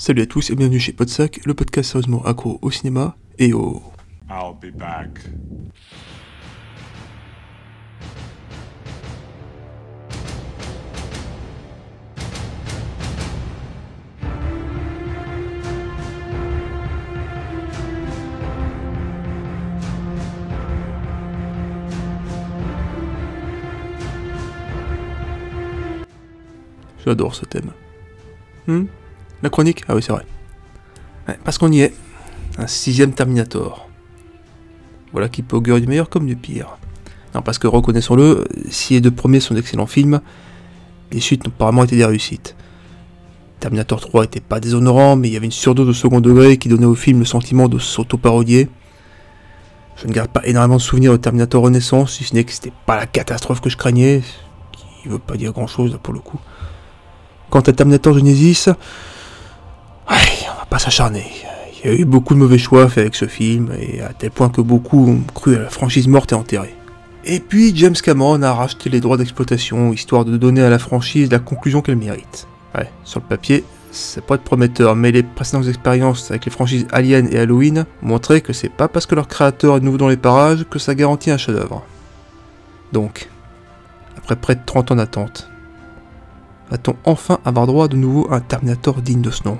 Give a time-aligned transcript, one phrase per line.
[0.00, 3.82] Salut à tous et bienvenue chez Podsac, le podcast sérieusement accro au cinéma et au...
[4.30, 5.18] I'll be back.
[27.04, 27.72] J'adore ce thème.
[28.68, 28.84] Hmm?
[29.42, 30.26] La chronique Ah oui, c'est vrai.
[31.44, 31.94] Parce qu'on y est.
[32.58, 33.88] Un sixième Terminator.
[35.12, 36.76] Voilà qui peut augurer du meilleur comme du pire.
[37.34, 40.20] Non, parce que reconnaissons-le, si les deux premiers sont d'excellents films,
[41.12, 42.56] les suites n'ont pas vraiment été des réussites.
[43.60, 46.68] Terminator 3 était pas déshonorant, mais il y avait une surdose de second degré qui
[46.68, 48.68] donnait au film le sentiment de s'auto-parodier.
[49.96, 52.72] Je ne garde pas énormément de souvenirs de Terminator Renaissance, si ce n'est que c'était
[52.86, 54.22] pas la catastrophe que je craignais,
[54.72, 56.38] qui veut pas dire grand chose pour le coup.
[57.50, 58.68] Quant à Terminator Genesis,
[60.10, 61.24] ouais, on va pas s'acharner.
[61.84, 64.30] Il y a eu beaucoup de mauvais choix faits avec ce film, et à tel
[64.30, 66.74] point que beaucoup ont cru à la franchise morte et enterrée.
[67.24, 71.30] Et puis James Cameron a racheté les droits d'exploitation, histoire de donner à la franchise
[71.30, 72.48] la conclusion qu'elle mérite.
[72.74, 76.86] Ouais, sur le papier, ça pourrait être prometteur, mais les précédentes expériences avec les franchises
[76.90, 80.16] Alien et Halloween montraient que c'est pas parce que leur créateur est nouveau dans les
[80.16, 81.84] parages que ça garantit un chef-d'œuvre.
[82.92, 83.28] Donc,
[84.16, 85.50] après près de 30 ans d'attente,
[86.70, 89.58] va-t-on enfin avoir droit de nouveau à un Terminator digne de ce nom?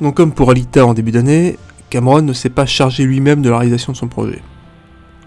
[0.00, 1.56] Donc comme pour Alita en début d'année,
[1.90, 4.42] Cameron ne s'est pas chargé lui-même de la réalisation de son projet.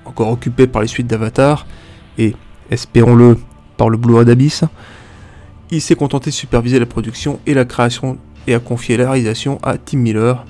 [0.06, 1.66] Encore occupé par les suites d'Avatar,
[2.18, 2.36] et,
[2.72, 3.38] espérons-le,
[3.78, 4.64] par le Blu-ray d'Abyss,
[5.72, 9.60] il s'est contenté de superviser la production et la création et a confié la réalisation
[9.64, 10.45] à Tim Miller,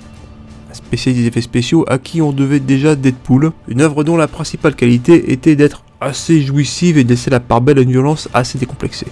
[0.71, 4.75] spécialiste des effets spéciaux à qui on devait déjà Deadpool, une œuvre dont la principale
[4.75, 8.57] qualité était d'être assez jouissive et de laisser la part belle à une violence assez
[8.57, 9.07] décomplexée.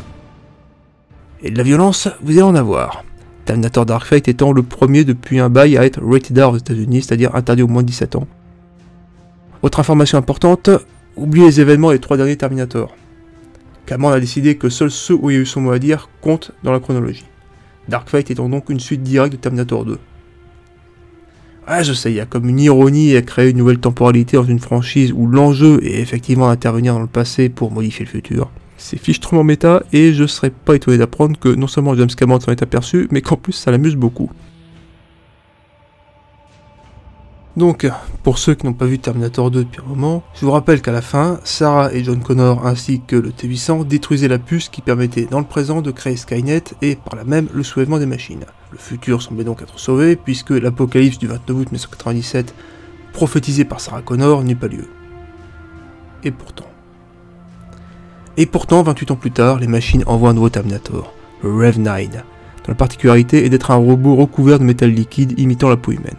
[1.42, 3.04] Et de la violence, vous allez en avoir.
[3.46, 7.04] Terminator Dark Fate étant le premier depuis un bail à être rated R aux États-Unis,
[7.04, 8.28] c'est-à-dire interdit au moins de 17 ans.
[9.62, 10.70] Autre information importante,
[11.16, 12.96] oubliez les événements des trois derniers Terminator.
[13.86, 16.10] Cameron a décidé que seuls ceux où il y a eu son mot à dire
[16.22, 17.26] comptent dans la chronologie.
[17.88, 20.00] Dark Fate étant donc une suite directe de Terminator 2.
[21.68, 24.44] Ah, je sais, il y a comme une ironie à créer une nouvelle temporalité dans
[24.44, 28.50] une franchise où l'enjeu est effectivement d'intervenir dans le passé pour modifier le futur.
[28.88, 32.52] C'est fichtrement méta et je serais pas étonné d'apprendre que non seulement James Cameron s'en
[32.52, 34.30] est aperçu, mais qu'en plus ça l'amuse beaucoup.
[37.58, 37.90] Donc,
[38.22, 40.92] pour ceux qui n'ont pas vu Terminator 2 depuis un moment, je vous rappelle qu'à
[40.92, 45.26] la fin, Sarah et John Connor ainsi que le T-800 détruisaient la puce qui permettait
[45.26, 48.46] dans le présent de créer Skynet et par là même le soulèvement des machines.
[48.72, 52.54] Le futur semblait donc être sauvé puisque l'apocalypse du 29 août 1997,
[53.14, 54.88] prophétisé par Sarah Connor, n'eut pas lieu.
[56.24, 56.66] Et pourtant.
[58.38, 62.22] Et pourtant, 28 ans plus tard, les machines envoient un nouveau Terminator, le Rev-9, dont
[62.68, 66.18] la particularité est d'être un robot recouvert de métal liquide imitant la peau humaine.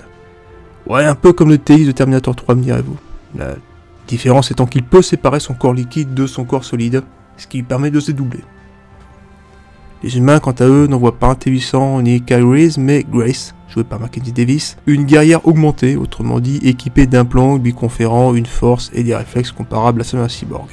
[0.86, 2.96] Ouais, un peu comme le TX de Terminator 3, me direz-vous.
[3.36, 3.56] La
[4.08, 7.02] différence étant qu'il peut séparer son corps liquide de son corps solide,
[7.36, 8.44] ce qui lui permet de se dédoubler.
[10.02, 13.84] Les humains, quant à eux, n'envoient pas un T800 ni Kyle Reese, mais Grace, jouée
[13.84, 19.02] par Mackenzie Davis, une guerrière augmentée, autrement dit équipée d'implants lui conférant une force et
[19.02, 20.68] des réflexes comparables à ceux d'un cyborg.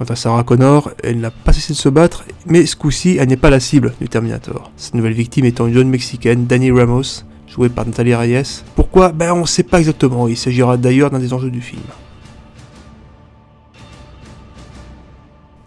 [0.00, 3.28] Quant à Sarah Connor, elle n'a pas cessé de se battre, mais ce coup-ci, elle
[3.28, 4.72] n'est pas la cible du Terminator.
[4.78, 8.62] Cette nouvelle victime étant une jeune mexicaine, Dani Ramos, jouée par Nathalie Reyes.
[8.76, 9.12] Pourquoi?
[9.12, 11.82] Ben on sait pas exactement, il s'agira d'ailleurs d'un des enjeux du film.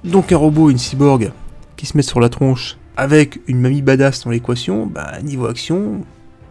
[0.04, 1.32] Donc un robot une cyborg
[1.76, 6.04] qui se mettent sur la tronche avec une mamie badass dans l'équation, bah niveau action,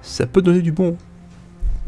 [0.03, 0.97] ça peut donner du bon.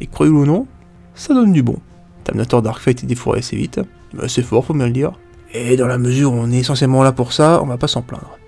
[0.00, 0.66] Et croyez-le ou non,
[1.14, 1.76] ça donne du bon.
[2.24, 3.80] Terminator Dark Fate est défouré assez vite,
[4.12, 5.12] mais assez fort faut bien le dire.
[5.54, 8.02] Et dans la mesure où on est essentiellement là pour ça, on va pas s'en
[8.02, 8.38] plaindre.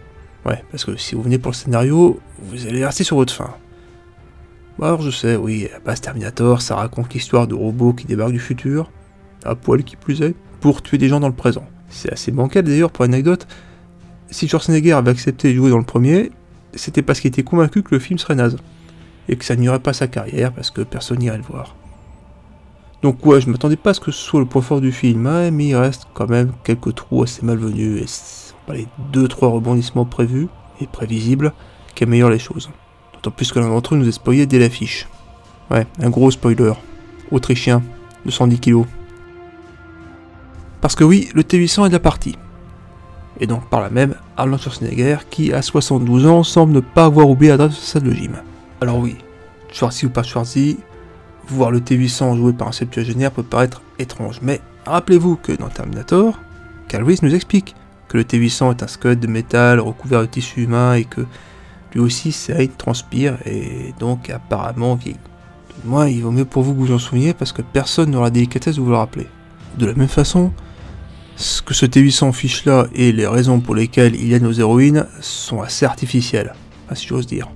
[0.44, 3.54] Ouais, parce que si vous venez pour le scénario, vous allez rester sur votre fin.
[4.78, 8.32] Bon alors je sais, oui, à base Terminator, ça raconte l'histoire de robots qui débarquent
[8.32, 8.90] du futur,
[9.44, 11.64] à poil qui plus est, pour tuer des gens dans le présent.
[11.88, 13.46] C'est assez bancal d'ailleurs pour anecdote.
[14.30, 16.32] Si Schwarzenegger avait accepté de jouer dans le premier,
[16.74, 18.56] c'était parce qu'il était convaincu que le film serait naze.
[19.28, 21.74] Et que ça n'irait pas sa carrière parce que personne n'irait le voir.
[23.06, 25.28] Donc ouais, je m'attendais pas à ce que ce soit le point fort du film,
[25.28, 30.04] hein, mais il reste quand même quelques trous assez malvenus et pas les 2-3 rebondissements
[30.04, 30.48] prévus
[30.80, 31.52] et prévisibles
[31.94, 32.68] qui améliorent les choses.
[33.14, 35.08] D'autant plus que l'un d'entre eux nous est spoilé dès l'affiche.
[35.70, 36.72] Ouais, un gros spoiler.
[37.30, 37.80] Autrichien,
[38.24, 38.86] 210 kilos.
[40.80, 42.34] Parce que oui, le T800 est de la partie.
[43.38, 47.30] Et donc par là même, Arnold Schwarzenegger, qui à 72 ans semble ne pas avoir
[47.30, 48.32] oublié la de sa salle de gym.
[48.80, 49.14] Alors oui,
[49.72, 50.78] Schwarzy ou pas Schwarzy,
[51.48, 56.38] voir le T800 joué par un septuagénaire peut paraître étrange, mais rappelez-vous que dans Terminator,
[56.88, 57.74] Cal Reese nous explique
[58.08, 61.22] que le T800 est un squelette de métal recouvert de tissu humain et que
[61.92, 65.18] lui aussi saigne, transpire et donc apparemment vieillit.
[65.84, 68.30] Moi, il vaut mieux pour vous que vous en souveniez parce que personne n'aura la
[68.30, 69.26] délicatesse de vous le rappeler.
[69.78, 70.52] De la même façon,
[71.36, 74.52] ce que ce T800 fiche là et les raisons pour lesquelles il y a nos
[74.52, 76.54] héroïnes sont assez artificielles,
[76.94, 77.48] si j'ose dire.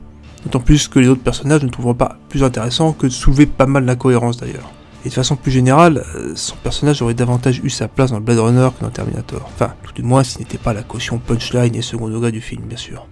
[0.45, 3.67] D'autant plus que les autres personnages ne trouveront pas plus intéressant que de soulever pas
[3.67, 4.71] mal d'incohérences d'ailleurs.
[5.05, 8.39] Et de façon plus générale, euh, son personnage aurait davantage eu sa place dans Blade
[8.39, 9.43] Runner que dans Terminator.
[9.47, 12.63] Enfin, tout du moins s'il n'était pas la caution punchline et second degré du film,
[12.65, 13.07] bien sûr.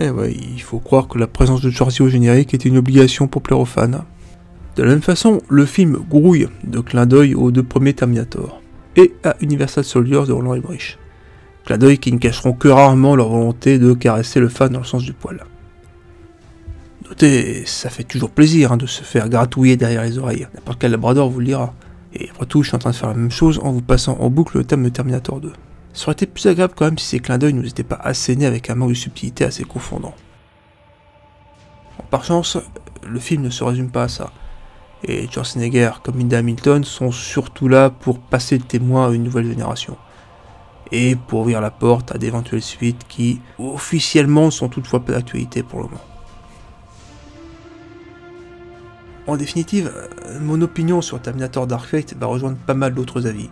[0.00, 3.26] Eh ouais, il faut croire que la présence de Schwarzy au générique était une obligation
[3.26, 4.04] pour plaire aux fans.
[4.76, 8.62] De la même façon, le film grouille de clin d'œil aux deux premiers Terminator
[8.94, 10.98] et à Universal Soldiers de Roland Emmerich.
[11.68, 14.86] Clin d'œil qui ne cacheront que rarement leur volonté de caresser le fan dans le
[14.86, 15.44] sens du poil.
[17.06, 20.48] Notez, ça fait toujours plaisir hein, de se faire gratouiller derrière les oreilles.
[20.54, 21.74] N'importe quel labrador vous le dira.
[22.14, 24.16] Et après tout, je suis en train de faire la même chose en vous passant
[24.18, 25.52] en boucle le thème de Terminator 2.
[25.92, 28.46] Ça aurait été plus agréable quand même si ces clins d'œil nous étaient pas assénés
[28.46, 30.14] avec un manque de subtilité assez confondant.
[32.10, 32.56] Par chance,
[33.06, 34.32] le film ne se résume pas à ça.
[35.04, 39.46] Et Schwarzenegger comme Linda Hamilton sont surtout là pour passer le témoin à une nouvelle
[39.46, 39.98] génération.
[40.90, 45.80] Et pour ouvrir la porte à d'éventuelles suites qui, officiellement, sont toutefois pas d'actualité pour
[45.80, 46.00] le moment.
[49.26, 49.92] En définitive,
[50.40, 53.50] mon opinion sur Terminator Dark Fate va rejoindre pas mal d'autres avis.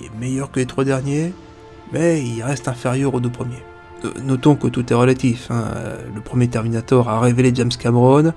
[0.00, 1.32] Il est meilleur que les trois derniers,
[1.92, 3.62] mais il reste inférieur aux deux premiers.
[4.04, 5.50] Euh, notons que tout est relatif.
[5.50, 5.64] Hein.
[6.14, 8.34] Le premier Terminator a révélé James Cameron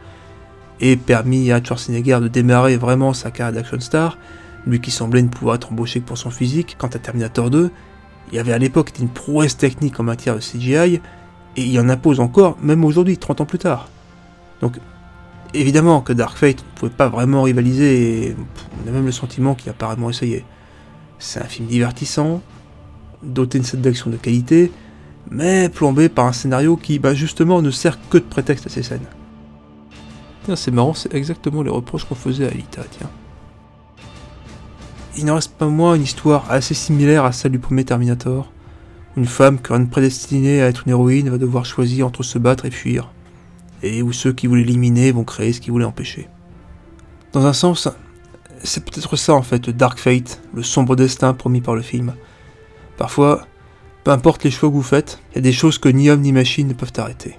[0.79, 4.17] et permis à Schwarzenegger de démarrer vraiment sa carrière d'action star,
[4.65, 6.77] lui qui semblait ne pouvoir être embauché que pour son physique.
[6.79, 7.69] Quant à Terminator 2,
[8.31, 11.01] il y avait à l'époque une prouesse technique en matière de CGI,
[11.55, 13.89] et il en impose encore, même aujourd'hui, 30 ans plus tard.
[14.61, 14.77] Donc,
[15.53, 18.35] évidemment que Dark Fate ne pouvait pas vraiment rivaliser, et
[18.83, 20.45] on a même le sentiment qu'il a apparemment essayé.
[21.17, 22.41] C'est un film divertissant,
[23.23, 24.71] doté d'une scène d'action de qualité,
[25.29, 28.83] mais plombé par un scénario qui, bah, justement, ne sert que de prétexte à ces
[28.83, 29.07] scènes.
[30.55, 33.09] c'est marrant, c'est exactement les reproches qu'on faisait à Alita, tiens.
[35.19, 38.53] Il n'en reste pas moins une histoire assez similaire à celle du premier Terminator.
[39.17, 42.71] Une femme rien prédestinée à être une héroïne va devoir choisir entre se battre et
[42.71, 43.11] fuir.
[43.83, 46.29] Et où ceux qui voulaient l'éliminer vont créer ce qu'ils voulaient empêcher.
[47.33, 47.89] Dans un sens,
[48.63, 52.13] c'est peut-être ça en fait, Dark Fate, le sombre destin promis par le film.
[52.95, 53.45] Parfois,
[54.05, 56.21] peu importe les choix que vous faites, il y a des choses que ni homme
[56.21, 57.35] ni machine ne peuvent arrêter.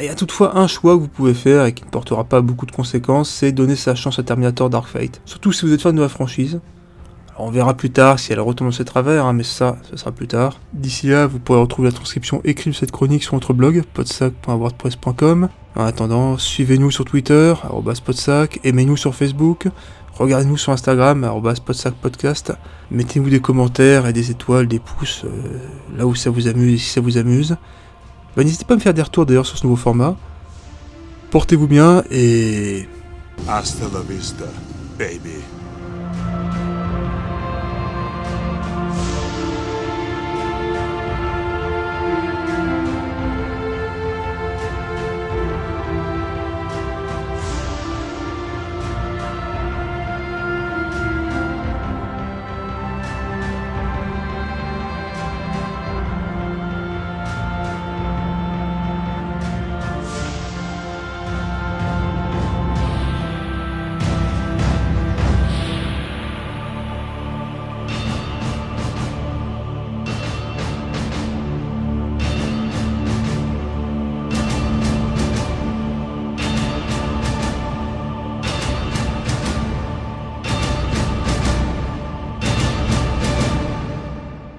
[0.00, 2.40] Il y a toutefois un choix que vous pouvez faire et qui ne portera pas
[2.40, 5.20] beaucoup de conséquences, c'est donner sa chance à Terminator Dark Fate.
[5.24, 6.60] Surtout si vous êtes fan de la franchise.
[7.38, 10.12] On verra plus tard si elle retombe dans ses travers, hein, mais ça, ce sera
[10.12, 10.60] plus tard.
[10.74, 15.48] D'ici là, vous pourrez retrouver la transcription écrite de cette chronique sur notre blog, podsac.wordpress.com.
[15.74, 17.54] En attendant, suivez-nous sur Twitter,
[18.04, 19.68] podsac, aimez-nous sur Facebook,
[20.14, 21.26] Regardez-nous sur Instagram,
[22.02, 22.52] podcast.
[22.90, 25.58] Mettez-nous des commentaires et des étoiles, des pouces, euh,
[25.96, 27.56] là où ça vous amuse, si ça vous amuse.
[28.36, 30.16] Bah, n'hésitez pas à me faire des retours d'ailleurs sur ce nouveau format.
[31.30, 32.88] Portez-vous bien et...
[33.48, 34.44] Hasta la vista,
[34.98, 35.40] baby.